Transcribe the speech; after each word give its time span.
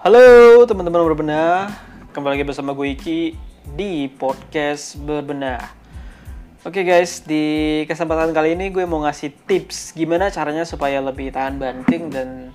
Halo 0.00 0.64
teman-teman 0.64 1.12
berbenah, 1.12 1.76
kembali 2.16 2.40
lagi 2.40 2.48
bersama 2.48 2.72
gue 2.72 2.96
Iki 2.96 3.36
di 3.76 4.08
podcast 4.08 4.96
berbenah. 4.96 5.60
Oke 6.64 6.88
guys, 6.88 7.20
di 7.20 7.84
kesempatan 7.84 8.32
kali 8.32 8.56
ini 8.56 8.72
gue 8.72 8.88
mau 8.88 9.04
ngasih 9.04 9.28
tips 9.44 9.92
gimana 9.92 10.32
caranya 10.32 10.64
supaya 10.64 11.04
lebih 11.04 11.28
tahan 11.36 11.60
banting 11.60 12.08
dan 12.08 12.48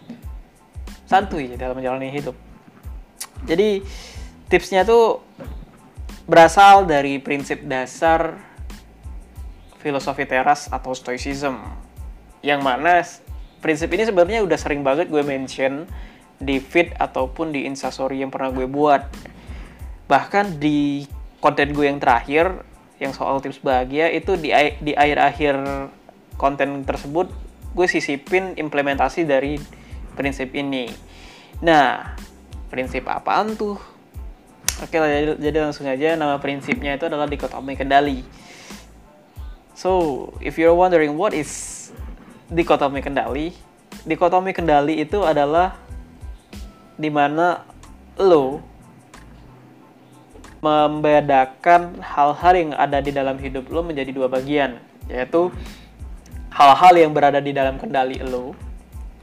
santuy 1.06 1.54
dalam 1.54 1.78
menjalani 1.78 2.10
hidup. 2.10 2.34
Jadi 3.46 3.86
tipsnya 4.50 4.82
tuh 4.82 5.22
berasal 6.26 6.90
dari 6.90 7.22
prinsip 7.22 7.62
dasar 7.70 8.42
filosofi 9.86 10.26
teras 10.26 10.66
atau 10.66 10.98
stoicism. 10.98 11.62
Yang 12.42 12.62
mana 12.66 13.06
prinsip 13.62 13.94
ini 13.94 14.02
sebenarnya 14.02 14.42
udah 14.42 14.58
sering 14.58 14.82
banget 14.82 15.14
gue 15.14 15.22
mention 15.22 15.86
di 16.40 16.60
feed 16.60 16.92
ataupun 17.00 17.56
di 17.56 17.64
instastory 17.68 18.22
yang 18.22 18.32
pernah 18.32 18.52
gue 18.52 18.68
buat. 18.68 19.08
Bahkan 20.06 20.60
di 20.62 21.08
konten 21.40 21.72
gue 21.72 21.86
yang 21.88 22.02
terakhir 22.02 22.66
yang 22.98 23.12
soal 23.12 23.44
tips 23.44 23.60
bahagia 23.60 24.08
itu 24.12 24.40
di 24.40 24.56
di 24.80 24.96
akhir-akhir 24.96 25.56
konten 26.40 26.88
tersebut 26.88 27.28
gue 27.76 27.88
sisipin 27.92 28.56
implementasi 28.56 29.28
dari 29.28 29.60
prinsip 30.16 30.56
ini. 30.56 30.88
Nah, 31.60 32.16
prinsip 32.72 33.04
apaan 33.08 33.60
tuh? 33.60 33.76
Oke 34.84 35.00
jadi, 35.00 35.40
jadi 35.40 35.58
langsung 35.64 35.88
aja 35.88 36.20
nama 36.20 36.40
prinsipnya 36.40 36.96
itu 36.96 37.08
adalah 37.08 37.28
dikotomi 37.28 37.76
kendali. 37.80 38.24
So, 39.76 40.32
if 40.40 40.56
you're 40.56 40.76
wondering 40.76 41.20
what 41.20 41.36
is 41.36 41.92
dikotomi 42.48 43.04
kendali, 43.04 43.52
dikotomi 44.08 44.56
kendali 44.56 45.04
itu 45.04 45.24
adalah 45.24 45.76
di 46.96 47.10
mana 47.12 47.64
lo 48.20 48.64
membedakan 50.64 52.02
hal-hal 52.02 52.54
yang 52.58 52.72
ada 52.74 52.98
di 53.04 53.14
dalam 53.14 53.38
hidup 53.38 53.70
lo 53.70 53.86
menjadi 53.86 54.10
dua 54.10 54.26
bagian, 54.32 54.82
yaitu 55.06 55.54
hal-hal 56.50 56.94
yang 56.96 57.12
berada 57.14 57.38
di 57.38 57.54
dalam 57.54 57.78
kendali 57.78 58.18
lo 58.24 58.56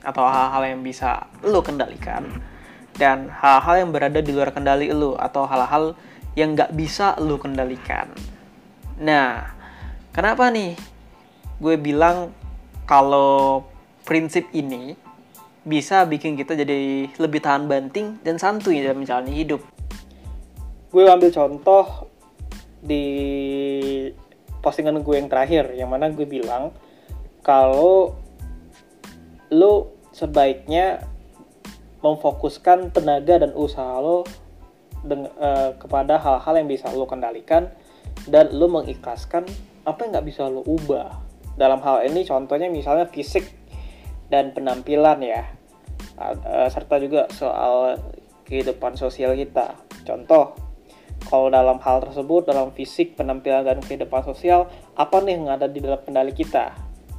atau 0.05 0.23
hal-hal 0.23 0.63
yang 0.69 0.81
bisa 0.85 1.27
lo 1.43 1.65
kendalikan 1.65 2.29
dan 2.95 3.33
hal-hal 3.33 3.87
yang 3.87 3.91
berada 3.91 4.21
di 4.21 4.31
luar 4.31 4.53
kendali 4.53 4.93
lo 4.93 5.17
atau 5.17 5.49
hal-hal 5.49 5.97
yang 6.37 6.53
nggak 6.53 6.77
bisa 6.77 7.17
lo 7.19 7.41
kendalikan. 7.41 8.13
Nah, 9.01 9.51
kenapa 10.13 10.53
nih 10.53 10.77
gue 11.59 11.75
bilang 11.81 12.31
kalau 12.85 13.65
prinsip 14.05 14.47
ini 14.53 14.99
bisa 15.63 16.03
bikin 16.11 16.35
kita 16.35 16.59
jadi 16.59 17.07
lebih 17.19 17.39
tahan 17.39 17.71
banting 17.71 18.19
dan 18.27 18.39
santuy 18.39 18.83
dalam 18.83 19.03
menjalani 19.03 19.31
hidup. 19.31 19.63
Gue 20.91 21.07
ambil 21.07 21.31
contoh 21.31 22.11
di 22.83 23.07
postingan 24.59 25.01
gue 25.07 25.17
yang 25.17 25.31
terakhir, 25.31 25.71
yang 25.79 25.89
mana 25.91 26.11
gue 26.11 26.27
bilang 26.27 26.75
kalau 27.47 28.19
lo 29.55 29.95
sebaiknya 30.11 31.07
memfokuskan 32.03 32.91
tenaga 32.91 33.47
dan 33.47 33.55
usaha 33.55 34.03
lo 34.03 34.27
dengan, 35.07 35.31
uh, 35.39 35.79
kepada 35.79 36.19
hal-hal 36.19 36.55
yang 36.59 36.69
bisa 36.69 36.91
lo 36.91 37.07
kendalikan 37.07 37.71
dan 38.27 38.51
lo 38.55 38.67
mengikhlaskan 38.67 39.47
apa 39.87 39.99
yang 40.03 40.11
nggak 40.19 40.27
bisa 40.27 40.51
lo 40.51 40.67
ubah. 40.67 41.23
Dalam 41.55 41.79
hal 41.87 42.03
ini 42.11 42.27
contohnya 42.27 42.67
misalnya 42.67 43.07
fisik 43.07 43.62
dan 44.33 44.57
penampilan 44.57 45.21
ya. 45.21 45.45
Serta 46.73 46.97
juga 46.97 47.29
soal 47.29 48.01
kehidupan 48.49 48.97
sosial 48.97 49.37
kita. 49.37 49.77
Contoh 50.09 50.57
kalau 51.29 51.53
dalam 51.53 51.77
hal 51.85 52.01
tersebut 52.03 52.49
dalam 52.49 52.73
fisik 52.73 53.15
penampilan 53.15 53.63
dan 53.63 53.79
kehidupan 53.85 54.25
sosial 54.25 54.73
apa 54.97 55.21
nih 55.21 55.37
yang 55.37 55.53
ada 55.53 55.69
di 55.69 55.79
dalam 55.85 56.01
kendali 56.01 56.33
kita? 56.33 56.73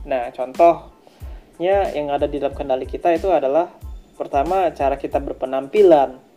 Nah 0.09 0.33
contohnya 0.33 1.93
yang 1.93 2.09
ada 2.09 2.25
di 2.25 2.41
dalam 2.41 2.57
kendali 2.57 2.89
kita 2.89 3.13
itu 3.13 3.29
adalah 3.29 3.69
pertama 4.17 4.73
cara 4.73 4.97
kita 4.97 5.21
berpenampilan 5.21 6.33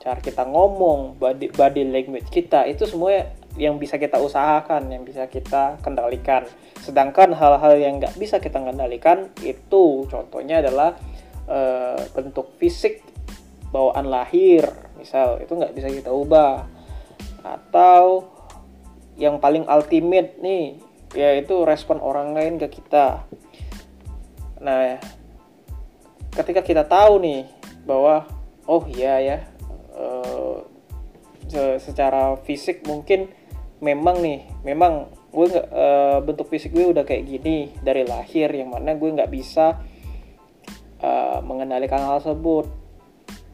cara 0.00 0.16
kita 0.18 0.48
ngomong 0.48 1.20
body, 1.20 1.52
body 1.52 1.84
language 1.92 2.32
kita 2.32 2.64
itu 2.64 2.88
semua 2.88 3.28
yang 3.60 3.76
bisa 3.76 4.00
kita 4.00 4.16
usahakan 4.16 4.88
yang 4.88 5.04
bisa 5.04 5.28
kita 5.28 5.76
kendalikan. 5.84 6.48
Sedangkan 6.80 7.36
hal-hal 7.36 7.76
yang 7.76 8.00
nggak 8.00 8.16
bisa 8.16 8.40
kita 8.40 8.56
kendalikan 8.56 9.28
itu 9.44 10.08
contohnya 10.08 10.64
adalah 10.64 10.96
e, 11.44 11.58
bentuk 12.16 12.56
fisik 12.56 13.04
bawaan 13.68 14.08
lahir 14.08 14.64
misal 14.96 15.36
itu 15.44 15.52
nggak 15.52 15.76
bisa 15.76 15.92
kita 15.92 16.08
ubah. 16.08 16.64
Atau 17.44 18.32
yang 19.20 19.36
paling 19.36 19.68
ultimate 19.68 20.40
nih 20.40 20.80
yaitu 21.12 21.60
respon 21.68 22.00
orang 22.00 22.32
lain 22.32 22.56
ke 22.56 22.80
kita. 22.80 23.28
Nah 24.64 24.96
ketika 26.32 26.64
kita 26.64 26.88
tahu 26.88 27.20
nih 27.20 27.44
bahwa 27.84 28.24
oh 28.64 28.88
iya 28.88 29.20
ya 29.20 29.38
e, 29.92 30.06
secara 31.76 32.40
fisik 32.40 32.88
mungkin 32.88 33.28
memang 33.80 34.20
nih 34.20 34.44
memang 34.62 35.08
gue 35.32 35.46
nggak 35.48 35.68
e, 35.72 35.86
bentuk 36.24 36.46
fisik 36.52 36.76
gue 36.76 36.84
udah 36.92 37.04
kayak 37.04 37.24
gini 37.24 37.72
dari 37.80 38.04
lahir 38.04 38.52
yang 38.52 38.76
mana 38.76 38.92
gue 38.92 39.08
nggak 39.08 39.32
bisa 39.32 39.80
e, 41.00 41.10
mengendalikan 41.40 42.04
hal 42.04 42.20
tersebut. 42.20 42.68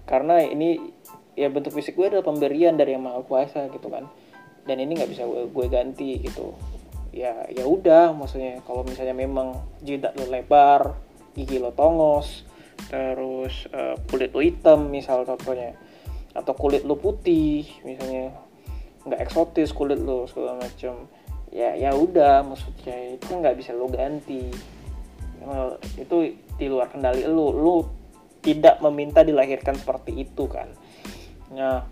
Karena 0.07 0.43
ini 0.43 0.79
ya 1.39 1.51
bentuk 1.51 1.75
fisik 1.75 1.95
gue 1.95 2.11
adalah 2.11 2.27
pemberian 2.27 2.75
dari 2.75 2.95
yang 2.99 3.07
maha 3.07 3.23
kuasa 3.23 3.71
gitu 3.71 3.87
kan. 3.87 4.11
Dan 4.67 4.83
ini 4.83 4.99
nggak 4.99 5.11
bisa 5.11 5.23
gue, 5.27 5.47
gue 5.47 5.67
ganti 5.71 6.19
gitu. 6.19 6.55
Ya 7.15 7.47
ya 7.49 7.65
udah 7.65 8.13
maksudnya 8.13 8.61
kalau 8.67 8.83
misalnya 8.83 9.15
memang 9.15 9.55
jidat 9.81 10.19
lo 10.19 10.27
lebar 10.27 10.99
gigi 11.37 11.61
lo 11.61 11.71
tongos 11.73 12.49
terus 12.89 13.69
e, 13.73 13.97
kulit 14.09 14.33
lo 14.37 14.41
hitam 14.45 14.89
misal 14.93 15.25
contohnya 15.25 15.77
atau 16.37 16.53
kulit 16.53 16.85
lo 16.85 17.01
putih 17.01 17.65
misalnya 17.89 18.46
nggak 19.07 19.23
eksotis 19.23 19.71
kulit 19.71 20.03
lo 20.03 20.27
segala 20.27 20.59
macam 20.59 21.07
ya 21.55 21.73
ya 21.79 21.95
udah 21.95 22.43
maksudnya 22.43 23.17
itu 23.17 23.31
nggak 23.31 23.57
bisa 23.57 23.73
lo 23.73 23.87
ganti. 23.89 24.51
Itu 25.95 26.17
di 26.59 26.67
luar 26.67 26.91
kendali 26.91 27.23
lo 27.25 27.55
lo 27.55 27.77
tidak 28.43 28.83
meminta 28.83 29.23
dilahirkan 29.23 29.79
seperti 29.79 30.27
itu 30.27 30.45
kan. 30.51 30.69
Nah 31.55 31.87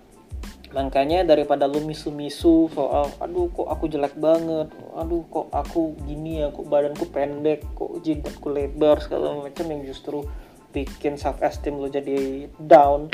makanya 0.75 1.23
daripada 1.23 1.71
lu 1.71 1.87
misu-misu 1.87 2.67
soal 2.75 3.07
aduh 3.23 3.47
kok 3.55 3.71
aku 3.71 3.87
jelek 3.87 4.19
banget. 4.19 4.75
Aduh 4.99 5.23
kok 5.31 5.47
aku 5.55 5.95
gini 6.03 6.43
ya 6.43 6.51
kok 6.51 6.67
badanku 6.67 7.07
pendek 7.15 7.63
kok 7.79 8.03
jidatku 8.03 8.51
lebar 8.51 8.99
segala 8.99 9.39
macam 9.39 9.71
yang 9.71 9.87
justru 9.87 10.27
bikin 10.75 11.15
self 11.15 11.39
esteem 11.39 11.79
lu 11.79 11.87
jadi 11.87 12.51
down. 12.59 13.07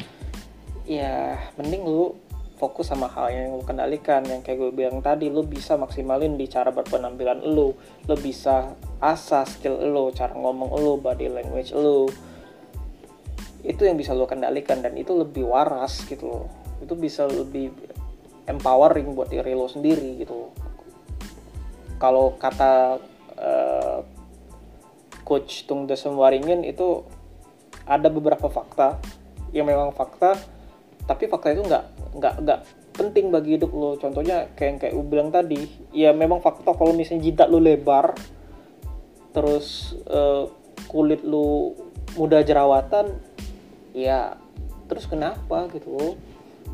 Ya 0.88 1.36
mending 1.60 1.84
lu 1.84 2.16
fokus 2.60 2.92
sama 2.92 3.08
hal 3.08 3.32
yang 3.32 3.56
lo 3.56 3.64
kendalikan 3.64 4.20
yang 4.28 4.44
kayak 4.44 4.60
gue 4.60 4.70
bilang 4.76 5.00
tadi 5.00 5.32
lo 5.32 5.40
bisa 5.40 5.80
maksimalin 5.80 6.36
di 6.36 6.44
cara 6.44 6.68
berpenampilan 6.68 7.40
lo 7.40 7.72
lo 8.04 8.14
bisa 8.20 8.76
asah 9.00 9.48
skill 9.48 9.80
lo 9.88 10.12
cara 10.12 10.36
ngomong 10.36 10.76
lo 10.76 11.00
body 11.00 11.32
language 11.32 11.72
lo 11.72 12.04
itu 13.60 13.84
yang 13.84 13.96
bisa 14.00 14.16
lo 14.16 14.24
kendalikan 14.24 14.80
dan 14.80 14.96
itu 14.96 15.12
lebih 15.12 15.44
waras 15.44 16.04
gitu 16.08 16.24
loh. 16.24 16.44
Itu 16.80 16.96
bisa 16.96 17.28
lebih 17.28 17.72
empowering 18.48 19.12
buat 19.12 19.28
diri 19.28 19.52
lo 19.52 19.68
sendiri 19.68 20.16
gitu. 20.20 20.48
Kalau 22.00 22.40
kata 22.40 22.96
uh, 23.36 23.98
coach 25.28 25.68
Tung 25.68 25.84
Desem 25.84 26.16
Waringin 26.16 26.64
itu 26.64 27.04
ada 27.84 28.08
beberapa 28.08 28.48
fakta 28.48 28.96
yang 29.52 29.68
memang 29.68 29.92
fakta 29.92 30.40
tapi 31.04 31.26
fakta 31.28 31.52
itu 31.52 31.66
nggak 31.66 31.99
nggak 32.16 32.34
nggak 32.42 32.60
penting 32.94 33.30
bagi 33.32 33.56
hidup 33.56 33.72
lo. 33.72 33.96
Contohnya 33.96 34.50
kayak 34.54 34.68
yang 34.68 34.78
kayak 34.78 34.94
gue 34.98 35.06
bilang 35.06 35.30
tadi 35.32 35.60
ya 35.94 36.10
memang 36.12 36.42
fakta 36.42 36.74
kalau 36.74 36.92
misalnya 36.92 37.24
jidat 37.30 37.48
lo 37.48 37.62
lebar 37.62 38.12
terus 39.30 39.94
uh, 40.10 40.50
kulit 40.90 41.22
lo 41.22 41.78
mudah 42.18 42.42
jerawatan 42.42 43.14
ya 43.94 44.34
terus 44.90 45.06
kenapa 45.06 45.70
gitu? 45.70 46.18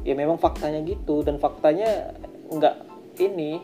Ya 0.03 0.17
memang 0.17 0.41
faktanya 0.41 0.81
gitu 0.83 1.21
dan 1.23 1.37
faktanya 1.37 2.17
nggak 2.49 2.77
ini 3.21 3.61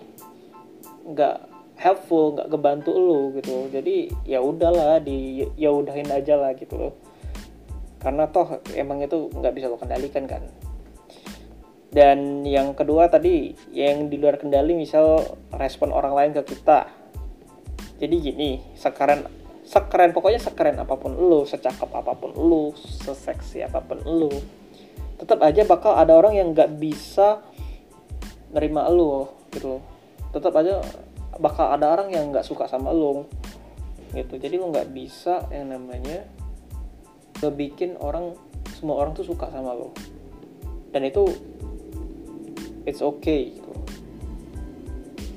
nggak 1.03 1.51
helpful 1.81 2.37
nggak 2.37 2.53
kebantu 2.53 2.93
lo 2.95 3.33
gitu. 3.35 3.73
Jadi 3.73 4.13
ya 4.29 4.45
udahlah 4.45 5.01
di 5.01 5.49
ya 5.57 5.73
udahin 5.73 6.13
aja 6.13 6.37
lah 6.37 6.53
gitu 6.55 6.77
loh. 6.77 6.95
Karena 7.99 8.29
toh 8.29 8.61
emang 8.77 9.01
itu 9.01 9.31
nggak 9.33 9.55
bisa 9.57 9.67
lo 9.73 9.79
kendalikan 9.79 10.27
kan 10.29 10.43
dan 11.93 12.41
yang 12.49 12.73
kedua 12.73 13.13
tadi 13.13 13.53
yang 13.69 14.09
di 14.09 14.17
luar 14.17 14.41
kendali 14.41 14.73
misal 14.73 15.37
respon 15.53 15.93
orang 15.93 16.17
lain 16.17 16.33
ke 16.41 16.57
kita. 16.57 16.89
Jadi 18.01 18.15
gini 18.17 18.51
sekeren 18.73 19.29
sekeren 19.63 20.17
pokoknya 20.17 20.41
sekeren 20.41 20.81
apa 20.81 20.97
pun 20.97 21.13
lu 21.13 21.45
secakep 21.45 21.93
apa 21.93 22.17
pun 22.17 22.33
lu 22.33 22.73
seseksi 22.75 23.63
apa 23.63 23.79
pun 23.85 24.01
lu 24.03 24.33
tetap 25.21 25.39
aja 25.45 25.63
bakal 25.63 25.95
ada 25.95 26.19
orang 26.19 26.35
yang 26.35 26.51
nggak 26.57 26.81
bisa 26.81 27.45
nerima 28.57 28.89
lo 28.89 29.45
gitu. 29.53 29.85
Tetap 30.33 30.57
aja 30.57 30.81
bakal 31.37 31.77
ada 31.77 31.93
orang 31.93 32.09
yang 32.09 32.33
nggak 32.33 32.49
suka 32.49 32.65
sama 32.73 32.89
lo 32.89 33.29
gitu. 34.17 34.41
Jadi 34.41 34.57
lo 34.57 34.73
nggak 34.73 34.89
bisa 34.97 35.45
yang 35.53 35.77
namanya 35.77 36.25
ngebikin 37.45 38.01
orang 38.01 38.33
semua 38.81 38.97
orang 38.97 39.13
tuh 39.13 39.29
suka 39.29 39.53
sama 39.53 39.77
lo 39.77 39.93
dan 40.93 41.09
itu 41.09 41.25
it's 42.87 43.03
okay 43.03 43.55
gitu. 43.55 43.73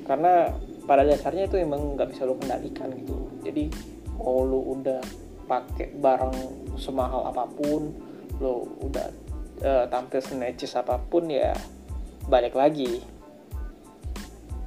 Karena 0.06 0.54
pada 0.86 1.02
dasarnya 1.02 1.50
itu 1.50 1.58
emang 1.58 1.98
nggak 1.98 2.14
bisa 2.14 2.30
lo 2.30 2.38
kendalikan 2.38 2.94
gitu. 2.94 3.18
Jadi 3.42 3.70
mau 4.22 4.46
lo 4.46 4.62
udah 4.78 5.02
pakai 5.46 5.94
barang 5.98 6.38
semahal 6.78 7.30
apa 7.30 7.46
pun 7.50 7.94
lo 8.42 8.66
udah 8.82 9.08
uh, 9.62 9.86
tampil 9.90 10.22
senecis 10.22 10.78
apa 10.78 11.02
pun 11.02 11.30
ya 11.30 11.54
balik 12.30 12.54
lagi. 12.54 13.02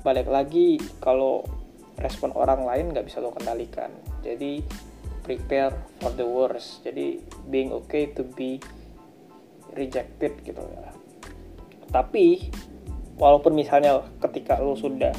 Balik 0.03 0.31
lagi 0.31 0.79
kalau 1.03 1.43
respon 1.99 2.31
orang 2.35 2.63
lain 2.67 2.95
nggak 2.95 3.07
bisa 3.07 3.23
lo 3.23 3.31
kendalikan. 3.35 3.91
Jadi 4.23 4.63
prepare 5.23 5.75
for 6.03 6.15
the 6.19 6.27
worst. 6.27 6.83
Jadi 6.83 7.23
being 7.47 7.71
okay 7.71 8.11
to 8.11 8.27
be 8.35 8.59
rejected 9.79 10.35
gitu 10.43 10.59
ya 10.59 10.98
tapi 11.89 12.53
walaupun 13.19 13.53
misalnya 13.57 14.05
ketika 14.23 14.61
lo 14.63 14.79
sudah 14.79 15.13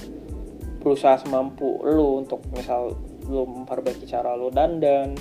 berusaha 0.79 1.19
semampu 1.19 1.83
lo 1.83 2.23
untuk 2.23 2.39
misal 2.55 2.95
lo 3.27 3.43
memperbaiki 3.45 4.07
cara 4.07 4.33
lo 4.33 4.49
dandan 4.49 5.13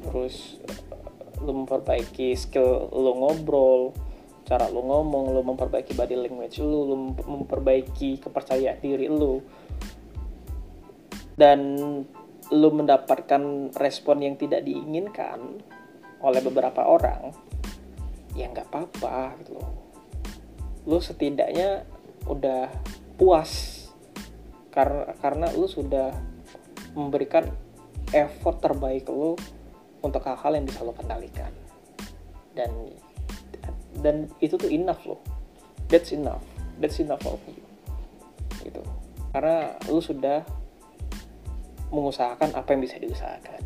terus 0.00 0.60
lo 1.40 1.50
memperbaiki 1.56 2.36
skill 2.36 2.92
lo 2.92 3.16
ngobrol 3.16 3.96
cara 4.44 4.68
lo 4.68 4.84
ngomong 4.84 5.32
lo 5.32 5.40
memperbaiki 5.40 5.96
body 5.96 6.16
language 6.20 6.60
lo 6.60 6.84
lo 6.84 6.96
memperbaiki 7.24 8.20
kepercayaan 8.20 8.78
diri 8.78 9.08
lo 9.08 9.40
dan 11.40 11.80
lo 12.50 12.68
mendapatkan 12.68 13.72
respon 13.78 14.20
yang 14.20 14.36
tidak 14.36 14.66
diinginkan 14.66 15.64
oleh 16.20 16.40
beberapa 16.44 16.84
orang 16.84 17.32
ya 18.36 18.52
nggak 18.52 18.68
apa-apa 18.68 19.40
gitu 19.40 19.56
loh 19.56 19.79
lo 20.86 20.98
setidaknya 21.00 21.84
udah 22.28 22.70
puas. 23.16 23.82
Karena 24.70 25.12
karena 25.18 25.46
lo 25.52 25.66
sudah 25.66 26.14
memberikan 26.94 27.46
effort 28.14 28.62
terbaik 28.62 29.06
lo 29.10 29.34
untuk 30.00 30.24
hal-hal 30.24 30.56
yang 30.56 30.66
bisa 30.66 30.80
lo 30.86 30.94
kendalikan. 30.94 31.52
Dan 32.54 32.70
dan 34.00 34.30
itu 34.40 34.56
tuh 34.56 34.70
enough 34.70 35.02
loh. 35.04 35.20
That's 35.90 36.14
enough. 36.14 36.44
That's 36.78 37.02
enough 37.02 37.20
for 37.20 37.36
you. 37.50 37.66
Gitu. 38.62 38.82
Karena 39.34 39.74
lu 39.90 40.00
sudah 40.00 40.42
mengusahakan 41.90 42.54
apa 42.54 42.68
yang 42.72 42.80
bisa 42.86 42.96
diusahakan. 43.02 43.60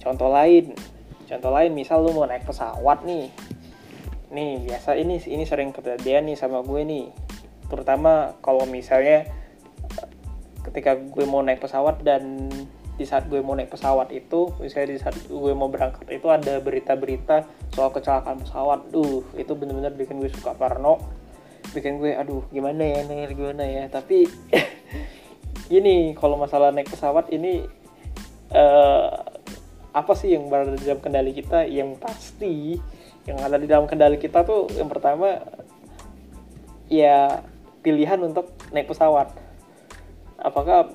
Contoh 0.00 0.28
lain 0.28 0.76
contoh 1.24 1.50
lain 1.50 1.72
misal 1.72 2.04
lu 2.04 2.12
mau 2.12 2.28
naik 2.28 2.44
pesawat 2.44 3.00
nih 3.08 3.32
nih 4.30 4.64
biasa 4.64 4.96
ini 4.96 5.20
ini 5.24 5.44
sering 5.44 5.74
kejadian 5.74 6.30
nih 6.30 6.36
sama 6.38 6.64
gue 6.64 6.80
nih. 6.84 7.06
Terutama 7.68 8.36
kalau 8.40 8.64
misalnya 8.68 9.28
ketika 10.64 10.96
gue 10.96 11.24
mau 11.28 11.44
naik 11.44 11.60
pesawat 11.60 12.00
dan 12.00 12.48
di 12.94 13.02
saat 13.02 13.26
gue 13.26 13.42
mau 13.42 13.58
naik 13.58 13.74
pesawat 13.74 14.14
itu 14.14 14.54
misalnya 14.62 14.94
di 14.94 15.00
saat 15.02 15.18
gue 15.26 15.52
mau 15.52 15.66
berangkat 15.66 16.06
itu 16.14 16.30
ada 16.30 16.62
berita-berita 16.62 17.44
soal 17.74 17.90
kecelakaan 17.90 18.40
pesawat. 18.40 18.88
Duh 18.88 19.26
itu 19.34 19.52
bener-bener 19.58 19.92
bikin 19.92 20.22
gue 20.22 20.30
suka 20.30 20.54
parno. 20.54 21.02
Bikin 21.74 21.98
gue 21.98 22.14
aduh 22.14 22.46
gimana 22.54 22.86
ya 22.86 23.00
nih 23.04 23.34
gimana 23.34 23.64
ya? 23.66 23.84
Tapi 23.90 24.30
gini 25.72 26.14
kalau 26.14 26.38
masalah 26.38 26.70
naik 26.70 26.88
pesawat 26.88 27.28
ini 27.34 27.66
uh, 28.54 29.10
apa 29.94 30.12
sih 30.18 30.34
yang 30.34 30.46
berada 30.46 30.78
dalam 30.78 31.02
kendali 31.02 31.34
kita? 31.34 31.66
Yang 31.66 31.98
pasti 31.98 32.78
yang 33.24 33.40
ada 33.40 33.56
di 33.56 33.64
dalam 33.64 33.88
kendali 33.88 34.20
kita 34.20 34.44
tuh 34.44 34.68
yang 34.76 34.88
pertama 34.92 35.40
ya 36.92 37.40
pilihan 37.80 38.20
untuk 38.20 38.52
naik 38.72 38.88
pesawat. 38.88 39.32
Apakah 40.40 40.92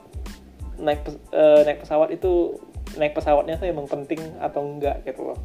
naik 0.77 1.05
uh, 1.33 1.61
naik 1.65 1.85
pesawat 1.85 2.09
itu 2.13 2.57
naik 2.97 3.13
pesawatnya 3.13 3.57
tuh 3.57 3.69
emang 3.69 3.85
penting 3.85 4.21
atau 4.41 4.61
enggak 4.65 5.01
gitu 5.05 5.33
loh. 5.33 5.39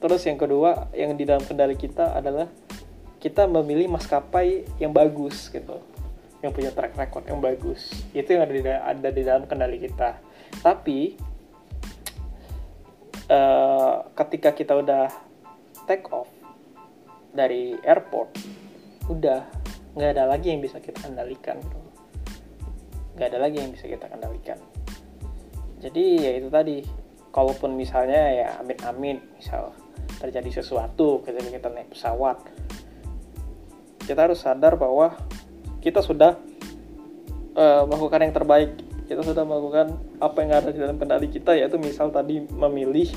Terus 0.00 0.24
yang 0.24 0.40
kedua 0.40 0.88
yang 0.96 1.12
di 1.16 1.28
dalam 1.28 1.44
kendali 1.44 1.76
kita 1.76 2.16
adalah 2.16 2.48
kita 3.20 3.44
memilih 3.44 3.92
maskapai 3.92 4.64
yang 4.80 4.96
bagus 4.96 5.52
gitu. 5.52 5.80
Yang 6.40 6.52
punya 6.56 6.70
track 6.72 6.96
record 6.96 7.24
yang 7.28 7.40
bagus. 7.44 7.92
Itu 8.16 8.32
yang 8.32 8.48
ada 8.48 8.52
di 8.56 8.62
ada 8.64 9.08
di 9.12 9.22
dalam 9.24 9.44
kendali 9.44 9.76
kita. 9.76 10.16
Tapi 10.64 11.20
uh, 13.28 14.08
ketika 14.16 14.56
kita 14.56 14.72
udah 14.80 15.29
take 15.86 16.06
off 16.12 16.28
dari 17.30 17.78
airport 17.86 18.34
udah 19.06 19.46
nggak 19.94 20.10
ada 20.16 20.24
lagi 20.30 20.54
yang 20.54 20.62
bisa 20.62 20.78
kita 20.78 20.98
kendalikan 21.02 21.58
gitu. 21.58 21.78
Nggak 23.18 23.26
ada 23.34 23.38
lagi 23.38 23.56
yang 23.58 23.70
bisa 23.74 23.86
kita 23.86 24.06
kendalikan. 24.06 24.58
Jadi 25.80 26.04
ya 26.20 26.30
itu 26.36 26.48
tadi 26.52 26.84
kalaupun 27.30 27.74
misalnya 27.78 28.22
ya 28.30 28.48
amin-amin 28.60 29.22
misal 29.38 29.72
terjadi 30.20 30.60
sesuatu 30.60 31.24
ketika 31.24 31.48
kita 31.48 31.68
naik 31.72 31.88
pesawat 31.94 32.36
kita 34.10 34.26
harus 34.26 34.42
sadar 34.42 34.74
bahwa 34.74 35.14
kita 35.78 36.02
sudah 36.02 36.34
uh, 37.54 37.86
melakukan 37.86 38.26
yang 38.26 38.34
terbaik. 38.34 38.74
Kita 39.06 39.22
sudah 39.22 39.46
melakukan 39.46 39.98
apa 40.18 40.38
yang 40.42 40.50
ada 40.50 40.70
di 40.74 40.78
dalam 40.82 40.98
kendali 40.98 41.30
kita 41.30 41.54
yaitu 41.54 41.78
misal 41.78 42.10
tadi 42.10 42.42
memilih 42.42 43.10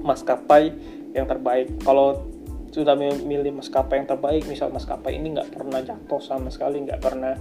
maskapai 0.00 0.72
yang 1.16 1.28
terbaik. 1.28 1.80
Kalau 1.80 2.28
sudah 2.76 2.92
memilih 2.92 3.56
maskapai 3.56 4.04
yang 4.04 4.08
terbaik 4.08 4.44
misal 4.44 4.68
maskapai 4.68 5.16
ini 5.16 5.32
nggak 5.32 5.48
pernah 5.48 5.80
jatuh 5.80 6.20
sama 6.20 6.52
sekali 6.52 6.84
nggak 6.84 7.00
pernah 7.00 7.32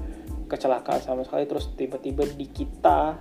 kecelakaan 0.48 1.04
sama 1.04 1.27
sekali 1.27 1.44
terus 1.44 1.75
tiba-tiba 1.75 2.24
di 2.24 2.48
kita 2.48 3.19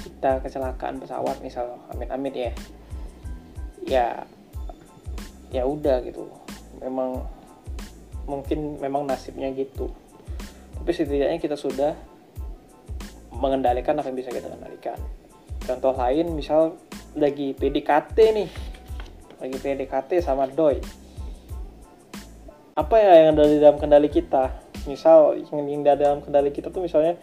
kita 0.00 0.40
kecelakaan 0.40 0.96
pesawat 1.04 1.44
misal 1.44 1.76
amit-amit 1.92 2.32
ya. 2.32 2.52
Ya 3.84 4.06
ya 5.52 5.62
udah 5.68 6.00
gitu. 6.00 6.32
Memang 6.80 7.28
mungkin 8.24 8.80
memang 8.80 9.04
nasibnya 9.04 9.52
gitu. 9.52 9.92
Tapi 10.80 10.90
setidaknya 10.96 11.36
kita 11.36 11.60
sudah 11.60 11.92
mengendalikan 13.36 14.00
apa 14.00 14.08
yang 14.08 14.16
bisa 14.16 14.32
kita 14.32 14.48
kendalikan. 14.48 14.96
Contoh 15.60 15.92
lain 15.92 16.32
misal 16.32 16.80
lagi 17.12 17.52
PDKT 17.52 18.16
nih 18.32 18.67
lagi 19.38 19.56
PDKT 19.58 20.22
sama 20.22 20.46
doi. 20.50 20.82
Apa 22.78 22.94
ya 22.98 23.26
yang 23.26 23.34
ada 23.34 23.44
di 23.46 23.58
dalam 23.58 23.78
kendali 23.78 24.06
kita? 24.06 24.54
Misal 24.86 25.42
yang 25.42 25.82
ada 25.82 25.98
dalam 25.98 26.20
kendali 26.22 26.54
kita 26.54 26.70
tuh 26.70 26.86
misalnya 26.86 27.18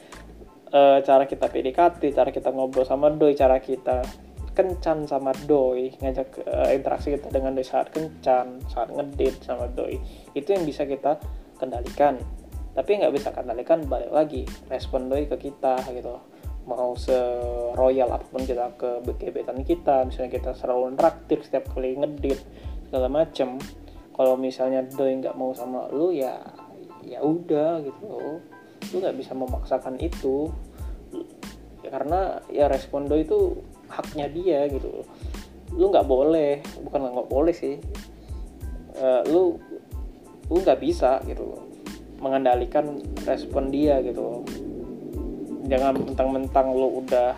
e, 0.67 0.81
cara 1.03 1.24
kita 1.24 1.48
PDKT 1.48 2.12
cara 2.12 2.29
kita 2.36 2.51
ngobrol 2.51 2.84
sama 2.84 3.07
doi 3.07 3.31
cara 3.38 3.63
kita 3.63 4.03
kencan 4.55 5.07
sama 5.07 5.31
doi 5.48 5.95
ngajak 6.00 6.43
e, 6.43 6.55
interaksi 6.75 7.15
kita 7.15 7.31
dengan 7.31 7.55
doi 7.55 7.63
saat 7.63 7.91
kencan 7.91 8.60
saat 8.67 8.91
ngedit 8.91 9.39
sama 9.43 9.72
doi 9.72 9.95
itu 10.36 10.51
yang 10.51 10.67
bisa 10.67 10.84
kita 10.84 11.19
kendalikan. 11.55 12.19
Tapi 12.75 13.00
nggak 13.00 13.15
bisa 13.15 13.31
kendalikan 13.31 13.88
balik 13.88 14.12
lagi 14.12 14.43
respon 14.67 15.07
doi 15.07 15.31
ke 15.31 15.39
kita 15.39 15.79
gitu 15.95 16.35
mau 16.65 16.98
se 16.98 17.13
royal 17.77 18.10
apa 18.10 18.25
pun 18.25 18.41
kita 18.41 18.74
ke 18.74 19.05
gebetan 19.05 19.62
kita 19.62 20.01
misalnya 20.10 20.34
kita 20.34 20.51
selalu 20.57 20.98
neraktir 20.98 21.45
setiap 21.45 21.69
kali 21.74 21.98
ngedit 21.98 22.41
segala 22.89 23.07
macem. 23.10 23.62
Kalau 24.15 24.34
misalnya 24.39 24.81
doi 24.81 25.13
nggak 25.22 25.38
mau 25.38 25.53
sama 25.53 25.91
lu 25.93 26.10
ya 26.10 26.41
ya 27.05 27.22
udah 27.22 27.86
gitu. 27.86 28.41
Lu 28.93 28.95
nggak 28.98 29.17
bisa 29.17 29.38
memaksakan 29.38 30.01
itu. 30.01 30.50
Ya 31.86 31.89
karena 31.93 32.41
ya 32.50 32.65
respondo 32.65 33.13
itu 33.13 33.62
haknya 33.91 34.25
dia 34.31 34.65
gitu. 34.72 35.05
Lu 35.77 35.93
nggak 35.93 36.07
boleh 36.07 36.65
bukan 36.81 37.13
nggak 37.13 37.29
boleh 37.29 37.53
sih. 37.53 37.77
Uh, 38.95 39.22
lu 39.27 39.60
lu 40.50 40.57
nggak 40.62 40.81
bisa 40.81 41.19
gitu 41.27 41.62
mengendalikan 42.24 43.03
respon 43.27 43.69
dia 43.69 44.00
gitu 44.01 44.41
jangan 45.65 45.98
mentang-mentang 45.98 46.72
lu 46.74 47.01
udah 47.05 47.34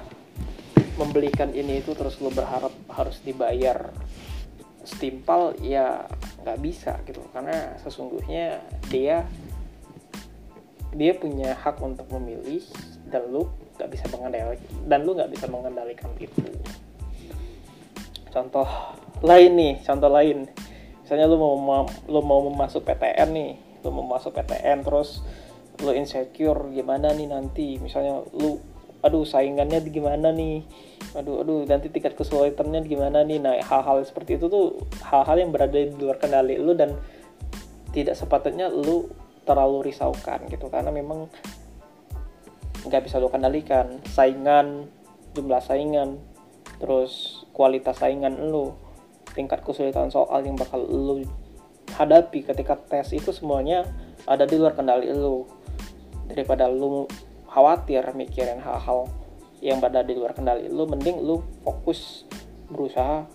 membelikan 0.97 1.53
ini 1.53 1.79
itu 1.79 1.93
terus 1.93 2.17
lu 2.19 2.33
berharap 2.33 2.73
harus 2.89 3.21
dibayar 3.21 3.93
setimpal 4.81 5.53
ya 5.61 6.07
nggak 6.41 6.59
bisa 6.63 6.97
gitu. 7.05 7.21
Karena 7.31 7.77
sesungguhnya 7.83 8.63
dia 8.89 9.27
dia 10.95 11.13
punya 11.13 11.53
hak 11.53 11.77
untuk 11.83 12.09
memilih 12.17 12.63
dan 13.11 13.27
lu 13.29 13.45
nggak 13.77 13.89
bisa 13.93 14.05
mengendalikan 14.09 14.71
dan 14.89 14.99
lu 15.05 15.11
nggak 15.13 15.31
bisa 15.31 15.45
mengendalikan 15.51 16.09
itu. 16.17 16.47
Contoh 18.33 18.67
lain 19.21 19.51
nih 19.55 19.73
contoh 19.83 20.09
lain. 20.09 20.47
Misalnya 21.03 21.27
lu 21.29 21.39
mau 21.39 21.87
lu 22.09 22.19
mau 22.23 22.41
masuk 22.51 22.83
PTN 22.83 23.29
nih 23.31 23.53
lu 23.85 23.89
mau 23.93 24.17
masuk 24.17 24.33
PTN 24.33 24.83
terus 24.83 25.21
lu 25.81 25.91
insecure 25.93 26.73
gimana 26.73 27.13
nih 27.13 27.27
nanti? 27.29 27.77
Misalnya 27.77 28.23
lu 28.33 28.57
aduh 29.05 29.23
saingannya 29.23 29.81
gimana 29.87 30.33
nih? 30.33 30.65
Aduh 31.13 31.45
aduh 31.45 31.63
nanti 31.69 31.93
tingkat 31.93 32.17
kesulitannya 32.17 32.81
gimana 32.85 33.21
nih? 33.21 33.37
Nah 33.37 33.53
hal-hal 33.61 34.01
seperti 34.01 34.41
itu 34.41 34.49
tuh 34.49 34.81
hal-hal 35.05 35.37
yang 35.37 35.53
berada 35.53 35.77
di 35.77 35.93
luar 35.93 36.17
kendali 36.17 36.57
lu 36.57 36.73
dan 36.73 36.97
tidak 37.93 38.17
sepatutnya 38.17 38.69
lu 38.69 39.09
terlalu 39.45 39.93
risaukan 39.93 40.49
gitu. 40.49 40.67
Karena 40.67 40.89
memang 40.89 41.29
nggak 42.85 43.01
bisa 43.05 43.21
lu 43.21 43.29
kendalikan. 43.29 44.01
Saingan 44.09 44.89
jumlah 45.37 45.61
saingan 45.61 46.17
terus 46.81 47.45
kualitas 47.53 48.01
saingan 48.01 48.49
lu 48.49 48.73
tingkat 49.37 49.61
kesulitan 49.61 50.09
soal 50.09 50.41
yang 50.41 50.57
bakal 50.57 50.81
lu 50.81 51.21
hadapi 51.95 52.43
ketika 52.43 52.75
tes 52.75 53.13
itu 53.15 53.31
semuanya 53.31 53.87
ada 54.27 54.43
di 54.43 54.59
luar 54.59 54.75
kendali 54.75 55.07
lu. 55.13 55.47
Daripada 56.27 56.67
lu 56.67 57.07
khawatir 57.47 58.03
mikirin 58.11 58.59
hal-hal 58.59 59.07
yang 59.63 59.79
berada 59.81 60.05
di 60.05 60.13
luar 60.13 60.37
kendali 60.37 60.69
lu 60.69 60.85
mending 60.85 61.17
lu 61.17 61.41
fokus 61.65 62.29
berusaha 62.69 63.25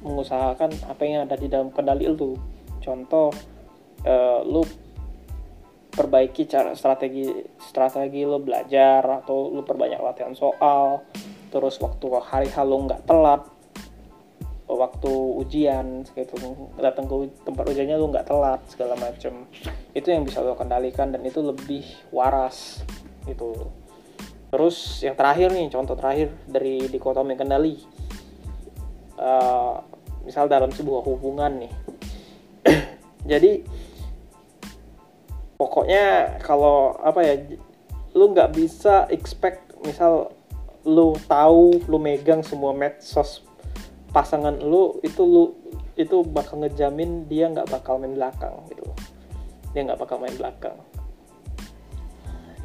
mengusahakan 0.00 0.72
apa 0.86 1.02
yang 1.02 1.26
ada 1.26 1.34
di 1.34 1.50
dalam 1.50 1.74
kendali 1.74 2.06
lu. 2.06 2.38
Contoh 2.78 3.34
uh, 4.06 4.40
lu 4.46 4.62
perbaiki 5.96 6.44
cara 6.44 6.76
strategi 6.76 7.24
strategi 7.56 8.22
lu 8.22 8.36
belajar 8.38 9.00
atau 9.24 9.48
lu 9.48 9.64
perbanyak 9.64 9.98
latihan 10.04 10.36
soal 10.36 11.00
terus 11.48 11.80
waktu 11.80 12.06
hari 12.20 12.52
hal 12.52 12.68
lu 12.68 12.84
nggak 12.84 13.08
telat 13.08 13.48
waktu 14.66 15.12
ujian 15.38 16.02
gitu. 16.10 16.34
Datang 16.78 17.06
ke 17.06 17.30
tempat 17.46 17.64
ujiannya 17.70 17.96
lu 17.98 18.10
nggak 18.10 18.26
telat 18.26 18.60
segala 18.66 18.98
macem. 18.98 19.46
Itu 19.94 20.10
yang 20.10 20.26
bisa 20.26 20.42
lo 20.42 20.58
kendalikan 20.58 21.14
dan 21.14 21.22
itu 21.22 21.38
lebih 21.40 21.86
waras 22.10 22.82
gitu. 23.26 23.70
Terus 24.50 25.02
yang 25.02 25.14
terakhir 25.14 25.54
nih 25.54 25.70
contoh 25.70 25.94
terakhir 25.94 26.34
dari 26.46 26.86
dikotomi 26.90 27.34
kendali. 27.38 27.78
Uh, 29.16 29.80
misal 30.26 30.50
dalam 30.50 30.74
sebuah 30.74 31.02
hubungan 31.06 31.66
nih. 31.66 31.72
Jadi 33.30 33.62
pokoknya 35.56 36.36
kalau 36.44 36.94
apa 37.00 37.20
ya 37.24 37.34
lu 38.12 38.32
nggak 38.32 38.52
bisa 38.52 39.08
expect 39.08 39.76
misal 39.84 40.32
lu 40.86 41.16
tahu 41.26 41.82
lu 41.90 41.98
megang 41.98 42.44
semua 42.44 42.72
medsos 42.76 43.42
pasangan 44.16 44.56
lu 44.56 44.96
itu 45.04 45.20
lu 45.20 45.52
itu 46.00 46.24
bakal 46.24 46.64
ngejamin 46.64 47.28
dia 47.28 47.52
nggak 47.52 47.68
bakal 47.68 48.00
main 48.00 48.16
belakang 48.16 48.56
gitu 48.72 48.88
dia 49.76 49.84
nggak 49.84 50.00
bakal 50.00 50.16
main 50.16 50.32
belakang. 50.32 50.72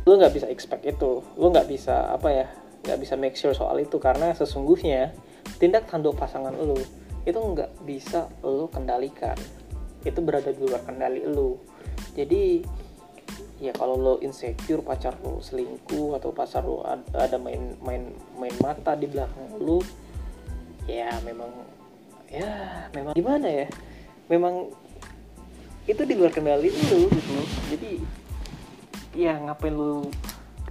Lu 0.08 0.16
nggak 0.16 0.32
bisa 0.32 0.48
expect 0.48 0.88
itu. 0.88 1.20
Lu 1.36 1.52
nggak 1.52 1.68
bisa 1.68 2.08
apa 2.08 2.32
ya 2.32 2.48
nggak 2.88 3.00
bisa 3.04 3.20
make 3.20 3.36
sure 3.36 3.52
soal 3.52 3.76
itu 3.84 4.00
karena 4.00 4.32
sesungguhnya 4.32 5.12
tindak 5.60 5.92
tanduk 5.92 6.16
pasangan 6.16 6.56
lu 6.56 6.80
itu 7.28 7.36
nggak 7.36 7.84
bisa 7.84 8.32
lu 8.48 8.72
kendalikan. 8.72 9.36
Itu 10.08 10.24
berada 10.24 10.56
di 10.56 10.64
luar 10.64 10.88
kendali 10.88 11.28
lu. 11.28 11.60
Jadi 12.16 12.64
ya 13.60 13.76
kalau 13.76 14.00
lo 14.00 14.14
insecure 14.24 14.80
pacar 14.80 15.20
lo 15.20 15.44
selingkuh 15.44 16.16
atau 16.16 16.32
pacar 16.32 16.64
lo 16.64 16.80
ada 17.12 17.36
main 17.36 17.76
main 17.84 18.08
main 18.40 18.56
mata 18.64 18.96
di 18.96 19.06
belakang 19.06 19.60
lo 19.60 19.84
ya 20.92 21.10
memang 21.24 21.52
ya 22.28 22.52
memang 22.92 23.14
gimana 23.16 23.48
ya? 23.48 23.68
Memang 24.28 24.72
itu 25.88 26.02
di 26.04 26.14
luar 26.16 26.32
kendali 26.32 26.70
lo 26.72 27.08
gitu. 27.10 27.38
Jadi 27.72 27.92
ya 29.16 29.36
ngapain 29.40 29.76
lu 29.76 30.08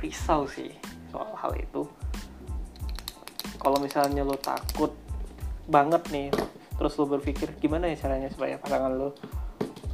risau 0.01 0.45
sih 0.49 0.73
soal 1.13 1.33
hal 1.37 1.53
itu? 1.57 1.89
Kalau 3.61 3.77
misalnya 3.81 4.25
lo 4.25 4.37
takut 4.41 4.93
banget 5.69 6.03
nih 6.09 6.29
terus 6.81 6.97
lo 6.97 7.05
berpikir 7.05 7.53
gimana 7.61 7.93
ya 7.93 7.97
caranya 8.01 8.33
supaya 8.33 8.57
pasangan 8.57 8.93
lo 8.97 9.13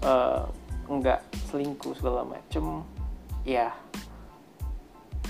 uh, 0.07 0.47
nggak 0.87 1.21
selingkuh 1.51 1.95
segala 1.99 2.23
macem? 2.23 2.83
Ya 3.47 3.75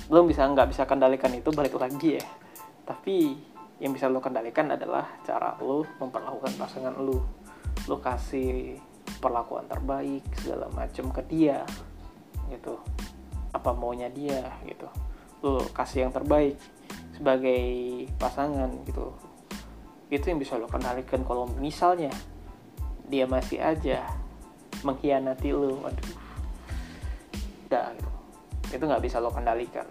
belum 0.06 0.30
bisa 0.30 0.46
nggak 0.46 0.70
bisa 0.70 0.86
kendalikan 0.86 1.32
itu 1.32 1.48
balik 1.50 1.74
lagi 1.80 2.20
ya. 2.20 2.26
Tapi 2.86 3.34
yang 3.76 3.92
bisa 3.92 4.08
lo 4.08 4.24
kendalikan 4.24 4.72
adalah 4.72 5.04
cara 5.20 5.52
lo 5.60 5.84
memperlakukan 6.00 6.56
pasangan 6.56 6.96
lo. 6.96 7.20
Lo 7.84 8.00
kasih 8.00 8.80
perlakuan 9.20 9.68
terbaik 9.68 10.24
segala 10.40 10.72
macem 10.72 11.12
ke 11.12 11.20
dia 11.28 11.60
gitu. 12.48 12.80
Apa 13.52 13.76
maunya 13.76 14.08
dia 14.08 14.48
gitu. 14.64 14.88
Lo 15.44 15.60
kasih 15.76 16.08
yang 16.08 16.12
terbaik 16.12 16.56
sebagai 17.12 17.64
pasangan 18.16 18.72
gitu. 18.88 19.12
Itu 20.08 20.24
yang 20.32 20.40
bisa 20.40 20.56
lo 20.56 20.68
kendalikan 20.72 21.20
kalau 21.28 21.44
misalnya 21.60 22.12
dia 23.06 23.28
masih 23.28 23.60
aja 23.60 24.08
mengkhianati 24.80 25.52
lo. 25.52 25.84
Waduh. 25.84 26.16
Udah 27.68 27.92
gitu. 27.92 28.10
Itu 28.72 28.82
nggak 28.88 29.04
bisa 29.04 29.20
lo 29.20 29.28
kendalikan. 29.28 29.84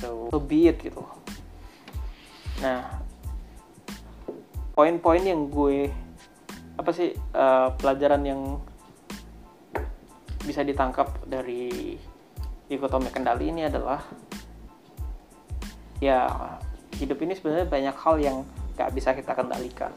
So, 0.00 0.30
so 0.32 0.38
be 0.38 0.70
it 0.70 0.78
gitu 0.80 1.17
nah 2.58 2.82
poin-poin 4.74 5.22
yang 5.22 5.50
gue 5.50 5.90
apa 6.78 6.90
sih 6.94 7.10
uh, 7.34 7.74
pelajaran 7.74 8.22
yang 8.22 8.40
bisa 10.46 10.62
ditangkap 10.62 11.10
dari 11.26 11.98
dikotomi 12.70 13.10
kendali 13.10 13.50
ini 13.50 13.66
adalah 13.66 14.00
ya 15.98 16.30
hidup 16.98 17.18
ini 17.22 17.34
sebenarnya 17.34 17.66
banyak 17.66 17.96
hal 17.98 18.16
yang 18.22 18.36
gak 18.78 18.94
bisa 18.94 19.14
kita 19.14 19.34
kendalikan. 19.34 19.90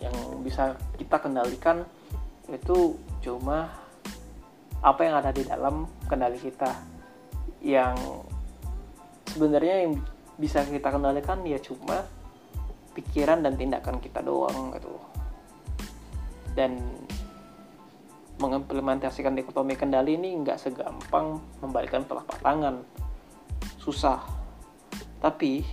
Yang 0.00 0.16
bisa 0.44 0.62
kita 0.96 1.16
kendalikan 1.20 1.84
itu 2.48 2.96
cuma 3.20 3.68
apa 4.80 5.00
yang 5.04 5.14
ada 5.20 5.30
di 5.34 5.44
dalam 5.44 5.84
kendali 6.08 6.40
kita. 6.40 6.72
Yang 7.60 8.24
sebenarnya 9.36 9.84
yang 9.84 10.00
bisa 10.38 10.62
kita 10.62 10.94
kendalikan 10.94 11.42
ya 11.42 11.58
cuma 11.58 12.06
pikiran 12.94 13.42
dan 13.42 13.58
tindakan 13.58 13.98
kita 13.98 14.22
doang 14.22 14.70
gitu. 14.78 14.94
Dan 16.54 16.78
mengimplementasikan 18.38 19.34
dikotomi 19.34 19.74
kendali 19.74 20.14
ini 20.14 20.38
nggak 20.42 20.58
segampang 20.62 21.42
membalikkan 21.58 22.06
telapak 22.06 22.38
tangan. 22.38 22.86
Susah. 23.82 24.22
Tapi 25.18 25.66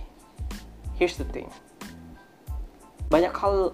here's 0.98 1.14
the 1.14 1.26
thing. 1.30 1.46
Banyak 3.06 3.30
hal 3.30 3.70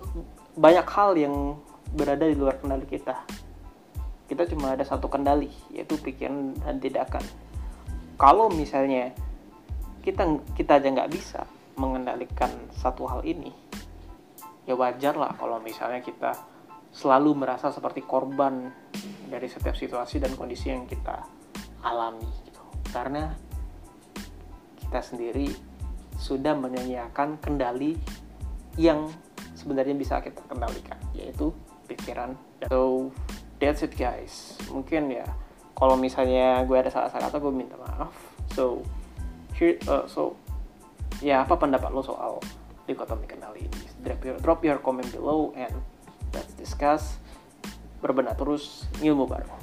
banyak 0.52 0.84
hal 0.84 1.16
yang 1.16 1.56
berada 1.96 2.28
di 2.28 2.36
luar 2.36 2.60
kendali 2.60 2.84
kita. 2.84 3.24
Kita 4.28 4.44
cuma 4.48 4.76
ada 4.76 4.84
satu 4.84 5.08
kendali 5.08 5.48
yaitu 5.72 5.96
pikiran 5.96 6.56
dan 6.60 6.76
tindakan. 6.80 7.24
Kalau 8.20 8.52
misalnya 8.52 9.16
kita 10.02 10.26
kita 10.58 10.82
aja 10.82 10.88
nggak 10.90 11.12
bisa 11.14 11.46
mengendalikan 11.78 12.50
satu 12.74 13.08
hal 13.08 13.22
ini 13.24 13.54
ya 14.68 14.74
wajar 14.76 15.18
lah 15.18 15.34
kalau 15.34 15.58
misalnya 15.58 16.02
kita 16.04 16.34
selalu 16.92 17.32
merasa 17.32 17.72
seperti 17.72 18.04
korban 18.04 18.68
dari 19.26 19.48
setiap 19.48 19.72
situasi 19.72 20.20
dan 20.20 20.36
kondisi 20.36 20.68
yang 20.68 20.84
kita 20.84 21.24
alami 21.80 22.28
gitu. 22.44 22.60
Karena 22.92 23.32
kita 24.76 25.00
sendiri 25.00 25.48
sudah 26.20 26.52
menyanyiakan 26.52 27.40
kendali 27.40 27.96
yang 28.76 29.08
sebenarnya 29.56 29.96
bisa 29.96 30.20
kita 30.20 30.44
kendalikan, 30.44 31.00
yaitu 31.16 31.48
pikiran. 31.88 32.36
So 32.68 33.08
that's 33.56 33.80
it 33.80 33.96
guys. 33.96 34.60
Mungkin 34.68 35.16
ya 35.16 35.26
kalau 35.72 35.96
misalnya 35.96 36.60
gue 36.68 36.76
ada 36.76 36.92
salah-salah 36.92 37.32
kata 37.32 37.40
gue 37.40 37.52
minta 37.56 37.74
maaf. 37.80 38.12
So 38.52 38.84
here, 39.62 39.78
uh, 39.86 40.04
so 40.10 40.34
ya 41.22 41.46
apa 41.46 41.54
pendapat 41.54 41.94
lo 41.94 42.02
soal 42.02 42.42
dikotomi 42.90 43.30
kendali 43.30 43.70
ini? 43.70 43.80
Drop 44.02 44.20
your, 44.26 44.36
drop 44.42 44.60
your 44.66 44.78
comment 44.82 45.06
below 45.14 45.54
and 45.54 45.70
let's 46.34 46.50
discuss 46.58 47.22
berbenah 48.02 48.34
terus 48.34 48.90
ilmu 48.98 49.30
baru 49.30 49.61